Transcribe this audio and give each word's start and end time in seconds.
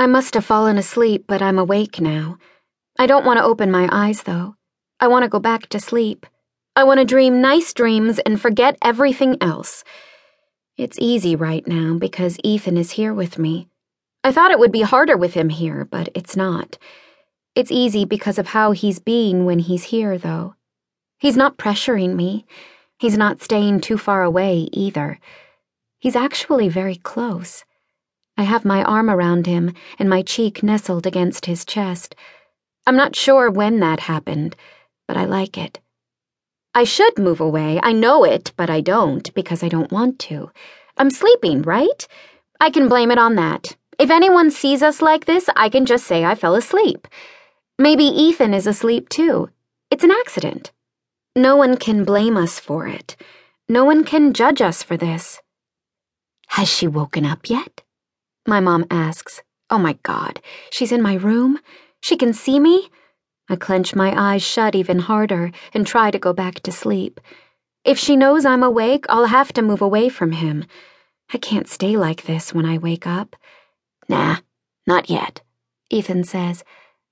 I 0.00 0.06
must 0.06 0.34
have 0.34 0.44
fallen 0.44 0.78
asleep, 0.78 1.24
but 1.26 1.42
I'm 1.42 1.58
awake 1.58 2.00
now. 2.00 2.38
I 2.98 3.06
don't 3.06 3.24
want 3.24 3.38
to 3.38 3.44
open 3.44 3.70
my 3.70 3.88
eyes, 3.90 4.22
though. 4.22 4.54
I 5.00 5.08
want 5.08 5.24
to 5.24 5.28
go 5.28 5.40
back 5.40 5.68
to 5.70 5.80
sleep. 5.80 6.24
I 6.76 6.84
want 6.84 7.00
to 7.00 7.04
dream 7.04 7.40
nice 7.40 7.72
dreams 7.72 8.20
and 8.20 8.40
forget 8.40 8.78
everything 8.80 9.36
else. 9.40 9.82
It's 10.76 10.98
easy 11.00 11.34
right 11.34 11.66
now 11.66 11.96
because 11.98 12.38
Ethan 12.44 12.76
is 12.76 12.92
here 12.92 13.12
with 13.12 13.38
me. 13.38 13.66
I 14.22 14.30
thought 14.30 14.52
it 14.52 14.60
would 14.60 14.70
be 14.70 14.82
harder 14.82 15.16
with 15.16 15.34
him 15.34 15.48
here, 15.48 15.84
but 15.84 16.08
it's 16.14 16.36
not. 16.36 16.78
It's 17.56 17.72
easy 17.72 18.04
because 18.04 18.38
of 18.38 18.46
how 18.46 18.70
he's 18.70 19.00
being 19.00 19.44
when 19.44 19.58
he's 19.58 19.84
here, 19.84 20.16
though. 20.16 20.54
He's 21.18 21.36
not 21.36 21.58
pressuring 21.58 22.14
me. 22.14 22.46
He's 23.00 23.18
not 23.18 23.42
staying 23.42 23.80
too 23.80 23.98
far 23.98 24.22
away, 24.22 24.68
either. 24.72 25.18
He's 25.98 26.14
actually 26.14 26.68
very 26.68 26.94
close. 26.94 27.64
I 28.38 28.44
have 28.44 28.64
my 28.64 28.84
arm 28.84 29.10
around 29.10 29.46
him 29.46 29.74
and 29.98 30.08
my 30.08 30.22
cheek 30.22 30.62
nestled 30.62 31.08
against 31.08 31.46
his 31.46 31.64
chest. 31.64 32.14
I'm 32.86 32.94
not 32.94 33.16
sure 33.16 33.50
when 33.50 33.80
that 33.80 33.98
happened, 33.98 34.54
but 35.08 35.16
I 35.16 35.24
like 35.24 35.58
it. 35.58 35.80
I 36.72 36.84
should 36.84 37.18
move 37.18 37.40
away, 37.40 37.80
I 37.82 37.92
know 37.92 38.22
it, 38.22 38.52
but 38.56 38.70
I 38.70 38.80
don't 38.80 39.34
because 39.34 39.64
I 39.64 39.68
don't 39.68 39.90
want 39.90 40.20
to. 40.20 40.52
I'm 40.96 41.10
sleeping, 41.10 41.62
right? 41.62 42.06
I 42.60 42.70
can 42.70 42.88
blame 42.88 43.10
it 43.10 43.18
on 43.18 43.34
that. 43.34 43.76
If 43.98 44.08
anyone 44.08 44.52
sees 44.52 44.84
us 44.84 45.02
like 45.02 45.24
this, 45.24 45.50
I 45.56 45.68
can 45.68 45.84
just 45.84 46.06
say 46.06 46.24
I 46.24 46.36
fell 46.36 46.54
asleep. 46.54 47.08
Maybe 47.76 48.04
Ethan 48.04 48.54
is 48.54 48.68
asleep 48.68 49.08
too. 49.08 49.50
It's 49.90 50.04
an 50.04 50.12
accident. 50.12 50.70
No 51.34 51.56
one 51.56 51.76
can 51.76 52.04
blame 52.04 52.36
us 52.36 52.60
for 52.60 52.86
it. 52.86 53.16
No 53.68 53.84
one 53.84 54.04
can 54.04 54.32
judge 54.32 54.62
us 54.62 54.84
for 54.84 54.96
this. 54.96 55.40
Has 56.50 56.68
she 56.68 56.86
woken 56.86 57.26
up 57.26 57.50
yet? 57.50 57.82
My 58.48 58.60
mom 58.60 58.86
asks. 58.90 59.42
Oh 59.68 59.76
my 59.76 59.98
god, 60.02 60.40
she's 60.70 60.90
in 60.90 61.02
my 61.02 61.16
room? 61.16 61.58
She 62.00 62.16
can 62.16 62.32
see 62.32 62.58
me? 62.58 62.88
I 63.50 63.56
clench 63.56 63.94
my 63.94 64.14
eyes 64.16 64.42
shut 64.42 64.74
even 64.74 65.00
harder 65.00 65.52
and 65.74 65.86
try 65.86 66.10
to 66.10 66.18
go 66.18 66.32
back 66.32 66.60
to 66.60 66.72
sleep. 66.72 67.20
If 67.84 67.98
she 67.98 68.16
knows 68.16 68.46
I'm 68.46 68.62
awake, 68.62 69.04
I'll 69.10 69.26
have 69.26 69.52
to 69.52 69.60
move 69.60 69.82
away 69.82 70.08
from 70.08 70.32
him. 70.32 70.64
I 71.30 71.36
can't 71.36 71.68
stay 71.68 71.98
like 71.98 72.22
this 72.22 72.54
when 72.54 72.64
I 72.64 72.78
wake 72.78 73.06
up. 73.06 73.36
Nah, 74.08 74.36
not 74.86 75.10
yet, 75.10 75.42
Ethan 75.90 76.24
says. 76.24 76.64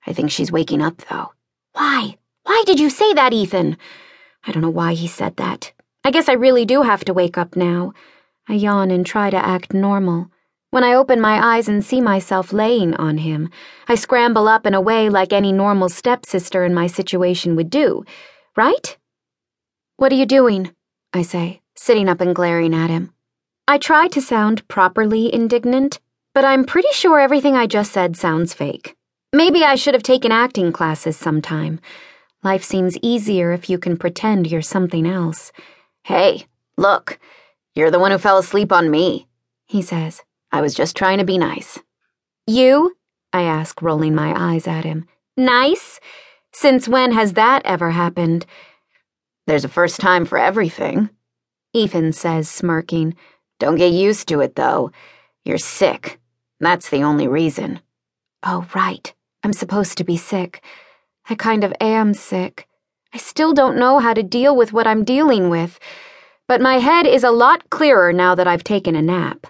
I 0.07 0.13
think 0.13 0.31
she's 0.31 0.51
waking 0.51 0.81
up, 0.81 0.97
though. 1.07 1.33
Why? 1.73 2.17
Why 2.45 2.63
did 2.65 2.79
you 2.79 2.89
say 2.89 3.13
that, 3.13 3.31
Ethan? 3.33 3.77
I 4.43 4.51
don't 4.51 4.63
know 4.63 4.71
why 4.71 4.95
he 4.95 5.05
said 5.07 5.37
that. 5.37 5.71
I 6.03 6.09
guess 6.09 6.29
I 6.29 6.33
really 6.33 6.65
do 6.65 6.81
have 6.81 7.05
to 7.05 7.13
wake 7.13 7.37
up 7.37 7.55
now. 7.55 7.93
I 8.49 8.53
yawn 8.53 8.89
and 8.89 9.05
try 9.05 9.29
to 9.29 9.37
act 9.37 9.71
normal. 9.71 10.31
When 10.77 10.83
I 10.83 10.93
open 10.93 11.19
my 11.19 11.55
eyes 11.55 11.67
and 11.67 11.83
see 11.83 12.01
myself 12.01 12.53
laying 12.53 12.93
on 12.97 13.17
him, 13.17 13.49
I 13.87 13.95
scramble 13.95 14.47
up 14.47 14.63
and 14.63 14.75
away 14.75 15.09
like 15.09 15.33
any 15.33 15.51
normal 15.51 15.89
stepsister 15.89 16.63
in 16.63 16.75
my 16.75 16.85
situation 16.85 17.55
would 17.55 17.71
do, 17.71 18.05
right? 18.55 18.95
What 19.95 20.11
are 20.11 20.15
you 20.15 20.27
doing? 20.27 20.69
I 21.13 21.23
say, 21.23 21.61
sitting 21.73 22.07
up 22.07 22.21
and 22.21 22.35
glaring 22.35 22.75
at 22.75 22.91
him. 22.91 23.11
I 23.67 23.79
try 23.79 24.07
to 24.09 24.21
sound 24.21 24.67
properly 24.67 25.33
indignant, 25.33 25.99
but 26.35 26.45
I'm 26.45 26.63
pretty 26.63 26.91
sure 26.91 27.19
everything 27.19 27.55
I 27.55 27.65
just 27.65 27.91
said 27.91 28.15
sounds 28.15 28.53
fake. 28.53 28.95
Maybe 29.33 29.63
I 29.63 29.73
should 29.73 29.95
have 29.95 30.03
taken 30.03 30.31
acting 30.31 30.71
classes 30.71 31.17
sometime. 31.17 31.79
Life 32.43 32.63
seems 32.63 32.99
easier 33.01 33.51
if 33.51 33.67
you 33.67 33.79
can 33.79 33.97
pretend 33.97 34.51
you're 34.51 34.61
something 34.61 35.07
else. 35.07 35.51
Hey, 36.03 36.45
look, 36.77 37.17
you're 37.73 37.89
the 37.89 37.97
one 37.97 38.11
who 38.11 38.19
fell 38.19 38.37
asleep 38.37 38.71
on 38.71 38.91
me, 38.91 39.25
he 39.65 39.81
says. 39.81 40.21
I 40.51 40.61
was 40.61 40.73
just 40.73 40.95
trying 40.95 41.17
to 41.17 41.25
be 41.25 41.37
nice. 41.37 41.79
You? 42.45 42.95
I 43.33 43.43
ask, 43.43 43.81
rolling 43.81 44.15
my 44.15 44.33
eyes 44.35 44.67
at 44.67 44.85
him. 44.85 45.05
Nice? 45.35 45.99
Since 46.53 46.87
when 46.87 47.11
has 47.11 47.33
that 47.33 47.65
ever 47.65 47.91
happened? 47.91 48.45
There's 49.45 49.65
a 49.65 49.69
first 49.69 49.99
time 49.99 50.25
for 50.25 50.37
everything, 50.37 51.09
Ethan 51.73 52.13
says, 52.13 52.49
smirking. 52.49 53.15
Don't 53.59 53.75
get 53.75 53.91
used 53.91 54.27
to 54.29 54.39
it, 54.41 54.55
though. 54.55 54.91
You're 55.45 55.57
sick. 55.57 56.19
That's 56.59 56.89
the 56.89 57.03
only 57.03 57.27
reason. 57.27 57.81
Oh, 58.43 58.67
right. 58.73 59.13
I'm 59.43 59.53
supposed 59.53 59.97
to 59.97 60.03
be 60.03 60.17
sick. 60.17 60.63
I 61.29 61.35
kind 61.35 61.63
of 61.63 61.73
am 61.79 62.13
sick. 62.13 62.67
I 63.13 63.17
still 63.17 63.53
don't 63.53 63.77
know 63.77 63.99
how 63.99 64.13
to 64.13 64.23
deal 64.23 64.55
with 64.55 64.73
what 64.73 64.87
I'm 64.87 65.03
dealing 65.03 65.49
with, 65.49 65.79
but 66.47 66.61
my 66.61 66.79
head 66.79 67.05
is 67.05 67.23
a 67.23 67.31
lot 67.31 67.69
clearer 67.69 68.11
now 68.11 68.35
that 68.35 68.47
I've 68.47 68.63
taken 68.63 68.95
a 68.95 69.01
nap. 69.01 69.47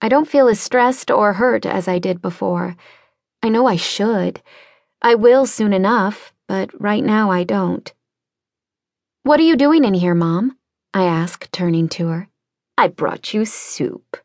I 0.00 0.08
don't 0.08 0.28
feel 0.28 0.48
as 0.48 0.60
stressed 0.60 1.10
or 1.10 1.34
hurt 1.34 1.66
as 1.66 1.88
I 1.88 1.98
did 1.98 2.22
before. 2.22 2.76
I 3.42 3.48
know 3.48 3.66
I 3.66 3.76
should. 3.76 4.40
I 5.02 5.14
will 5.14 5.46
soon 5.46 5.72
enough, 5.72 6.32
but 6.46 6.70
right 6.80 7.04
now 7.04 7.30
I 7.30 7.44
don't. 7.44 7.92
What 9.22 9.40
are 9.40 9.44
you 9.44 9.56
doing 9.56 9.84
in 9.84 9.94
here, 9.94 10.14
Mom? 10.14 10.56
I 10.94 11.04
ask, 11.04 11.50
turning 11.50 11.88
to 11.90 12.08
her. 12.08 12.28
I 12.76 12.88
brought 12.88 13.34
you 13.34 13.44
soup, 13.44 14.16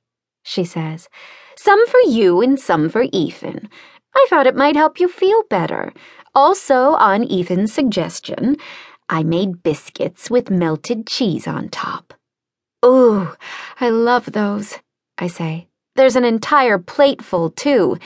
she 0.43 0.63
says. 0.63 1.09
Some 1.55 1.85
for 1.87 1.99
you 2.07 2.41
and 2.41 2.59
some 2.59 2.89
for 2.89 3.05
Ethan. 3.11 3.69
I 4.15 4.27
thought 4.29 4.47
it 4.47 4.55
might 4.55 4.75
help 4.75 4.99
you 4.99 5.07
feel 5.07 5.43
better. 5.49 5.91
Also, 6.35 6.93
on 6.93 7.31
Ethan's 7.31 7.73
suggestion, 7.73 8.57
I 9.09 9.23
made 9.23 9.63
biscuits 9.63 10.29
with 10.29 10.49
melted 10.49 11.07
cheese 11.07 11.47
on 11.47 11.69
top. 11.69 12.13
Ooh, 12.85 13.31
I 13.79 13.89
love 13.89 14.31
those. 14.31 14.79
I 15.17 15.27
say. 15.27 15.67
There's 15.95 16.15
an 16.15 16.25
entire 16.25 16.79
plateful, 16.79 17.51
too. 17.51 17.97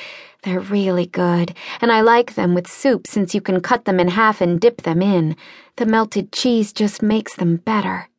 They're 0.43 0.59
really 0.59 1.05
good, 1.05 1.55
and 1.81 1.91
I 1.91 2.01
like 2.01 2.35
them 2.35 2.53
with 2.53 2.69
soup 2.69 3.07
since 3.07 3.33
you 3.33 3.41
can 3.41 3.61
cut 3.61 3.85
them 3.85 3.99
in 3.99 4.09
half 4.09 4.41
and 4.41 4.59
dip 4.59 4.81
them 4.81 5.01
in. 5.01 5.35
The 5.77 5.85
melted 5.85 6.31
cheese 6.31 6.73
just 6.73 7.01
makes 7.01 7.35
them 7.35 7.57
better. 7.57 8.09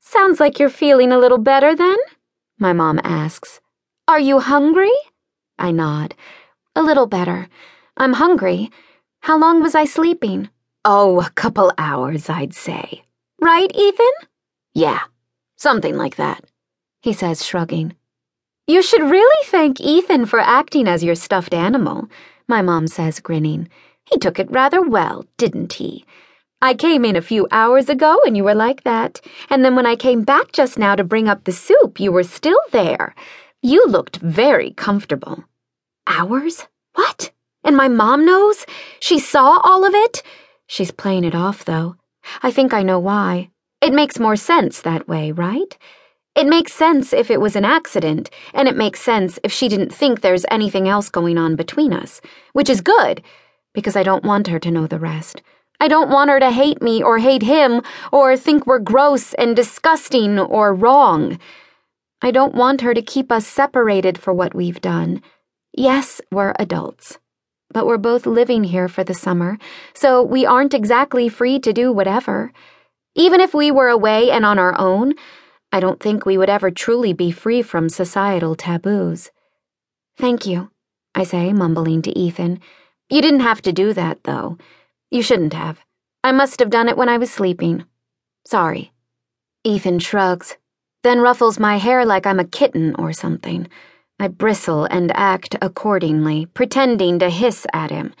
Sounds 0.00 0.40
like 0.40 0.58
you're 0.58 0.70
feeling 0.70 1.12
a 1.12 1.18
little 1.18 1.38
better 1.38 1.74
then? 1.74 1.96
My 2.58 2.72
mom 2.72 3.00
asks. 3.04 3.60
Are 4.08 4.20
you 4.20 4.40
hungry? 4.40 4.92
I 5.58 5.70
nod. 5.70 6.14
A 6.74 6.82
little 6.82 7.06
better. 7.06 7.48
I'm 7.96 8.14
hungry. 8.14 8.70
How 9.20 9.38
long 9.38 9.62
was 9.62 9.74
I 9.74 9.84
sleeping? 9.84 10.48
Oh, 10.84 11.20
a 11.20 11.30
couple 11.30 11.72
hours, 11.76 12.30
I'd 12.30 12.54
say. 12.54 13.04
Right, 13.40 13.70
Ethan? 13.74 14.06
Yeah, 14.74 15.00
something 15.56 15.96
like 15.96 16.16
that 16.16 16.44
he 17.00 17.12
says, 17.12 17.44
shrugging. 17.44 17.94
You 18.66 18.82
should 18.82 19.02
really 19.02 19.46
thank 19.46 19.80
Ethan 19.80 20.26
for 20.26 20.38
acting 20.38 20.86
as 20.86 21.02
your 21.02 21.14
stuffed 21.14 21.54
animal, 21.54 22.08
my 22.46 22.62
mom 22.62 22.86
says, 22.86 23.20
grinning. 23.20 23.68
He 24.10 24.18
took 24.18 24.38
it 24.38 24.50
rather 24.50 24.82
well, 24.82 25.24
didn't 25.36 25.74
he? 25.74 26.04
I 26.62 26.74
came 26.74 27.04
in 27.04 27.16
a 27.16 27.22
few 27.22 27.48
hours 27.50 27.88
ago 27.88 28.20
and 28.26 28.36
you 28.36 28.44
were 28.44 28.54
like 28.54 28.82
that, 28.84 29.20
and 29.48 29.64
then 29.64 29.76
when 29.76 29.86
I 29.86 29.96
came 29.96 30.22
back 30.22 30.52
just 30.52 30.78
now 30.78 30.94
to 30.94 31.04
bring 31.04 31.28
up 31.28 31.44
the 31.44 31.52
soup, 31.52 31.98
you 31.98 32.12
were 32.12 32.22
still 32.22 32.60
there. 32.70 33.14
You 33.62 33.86
looked 33.86 34.16
very 34.16 34.72
comfortable. 34.72 35.44
Hours? 36.06 36.66
What? 36.94 37.30
And 37.64 37.76
my 37.76 37.88
mom 37.88 38.24
knows? 38.26 38.66
She 39.00 39.18
saw 39.18 39.58
all 39.64 39.84
of 39.84 39.94
it? 39.94 40.22
She's 40.66 40.90
playing 40.90 41.24
it 41.24 41.34
off, 41.34 41.64
though. 41.64 41.96
I 42.42 42.50
think 42.50 42.74
I 42.74 42.82
know 42.82 42.98
why. 42.98 43.50
It 43.80 43.94
makes 43.94 44.18
more 44.18 44.36
sense 44.36 44.82
that 44.82 45.08
way, 45.08 45.32
right? 45.32 45.76
It 46.40 46.46
makes 46.46 46.72
sense 46.72 47.12
if 47.12 47.30
it 47.30 47.38
was 47.38 47.54
an 47.54 47.66
accident, 47.66 48.30
and 48.54 48.66
it 48.66 48.74
makes 48.74 49.02
sense 49.02 49.38
if 49.44 49.52
she 49.52 49.68
didn't 49.68 49.92
think 49.92 50.22
there's 50.22 50.46
anything 50.50 50.88
else 50.88 51.10
going 51.10 51.36
on 51.36 51.54
between 51.54 51.92
us, 51.92 52.22
which 52.54 52.70
is 52.70 52.80
good, 52.80 53.22
because 53.74 53.94
I 53.94 54.02
don't 54.02 54.24
want 54.24 54.46
her 54.46 54.58
to 54.58 54.70
know 54.70 54.86
the 54.86 54.98
rest. 54.98 55.42
I 55.80 55.86
don't 55.86 56.08
want 56.08 56.30
her 56.30 56.40
to 56.40 56.50
hate 56.50 56.80
me 56.80 57.02
or 57.02 57.18
hate 57.18 57.42
him 57.42 57.82
or 58.10 58.38
think 58.38 58.66
we're 58.66 58.78
gross 58.78 59.34
and 59.34 59.54
disgusting 59.54 60.38
or 60.38 60.72
wrong. 60.72 61.38
I 62.22 62.30
don't 62.30 62.54
want 62.54 62.80
her 62.80 62.94
to 62.94 63.02
keep 63.02 63.30
us 63.30 63.46
separated 63.46 64.16
for 64.16 64.32
what 64.32 64.54
we've 64.54 64.80
done. 64.80 65.20
Yes, 65.76 66.22
we're 66.32 66.54
adults, 66.58 67.18
but 67.70 67.86
we're 67.86 67.98
both 67.98 68.24
living 68.24 68.64
here 68.64 68.88
for 68.88 69.04
the 69.04 69.12
summer, 69.12 69.58
so 69.92 70.22
we 70.22 70.46
aren't 70.46 70.72
exactly 70.72 71.28
free 71.28 71.58
to 71.60 71.74
do 71.74 71.92
whatever. 71.92 72.50
Even 73.14 73.42
if 73.42 73.52
we 73.52 73.70
were 73.70 73.88
away 73.88 74.30
and 74.30 74.46
on 74.46 74.58
our 74.58 74.74
own, 74.80 75.12
I 75.72 75.80
don't 75.80 76.00
think 76.00 76.26
we 76.26 76.36
would 76.36 76.50
ever 76.50 76.70
truly 76.70 77.12
be 77.12 77.30
free 77.30 77.62
from 77.62 77.88
societal 77.88 78.54
taboos. 78.54 79.30
Thank 80.16 80.46
you, 80.46 80.70
I 81.14 81.24
say, 81.24 81.52
mumbling 81.52 82.02
to 82.02 82.18
Ethan. 82.18 82.60
You 83.08 83.22
didn't 83.22 83.40
have 83.40 83.62
to 83.62 83.72
do 83.72 83.92
that, 83.92 84.24
though. 84.24 84.58
You 85.10 85.22
shouldn't 85.22 85.54
have. 85.54 85.80
I 86.22 86.32
must 86.32 86.58
have 86.60 86.70
done 86.70 86.88
it 86.88 86.96
when 86.96 87.08
I 87.08 87.18
was 87.18 87.30
sleeping. 87.30 87.84
Sorry. 88.46 88.92
Ethan 89.64 89.98
shrugs, 89.98 90.56
then 91.02 91.20
ruffles 91.20 91.58
my 91.58 91.76
hair 91.76 92.04
like 92.04 92.26
I'm 92.26 92.40
a 92.40 92.44
kitten 92.44 92.94
or 92.96 93.12
something. 93.12 93.68
I 94.18 94.28
bristle 94.28 94.84
and 94.84 95.10
act 95.16 95.56
accordingly, 95.62 96.46
pretending 96.46 97.18
to 97.20 97.30
hiss 97.30 97.66
at 97.72 97.90
him. 97.90 98.12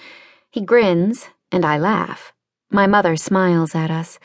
He 0.50 0.62
grins, 0.62 1.28
and 1.52 1.64
I 1.64 1.78
laugh. 1.78 2.32
My 2.70 2.86
mother 2.86 3.16
smiles 3.16 3.74
at 3.74 3.90
us. 3.90 4.18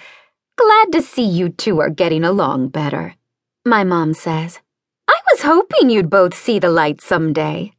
Glad 0.58 0.94
to 0.94 1.02
see 1.02 1.26
you 1.26 1.50
two 1.50 1.82
are 1.82 1.90
getting 1.90 2.24
along 2.24 2.70
better, 2.70 3.16
my 3.66 3.84
mom 3.84 4.14
says. 4.14 4.60
I 5.08 5.20
was 5.30 5.42
hoping 5.42 5.90
you'd 5.90 6.10
both 6.10 6.34
see 6.34 6.60
the 6.60 6.70
light 6.70 7.02
someday. 7.02 7.74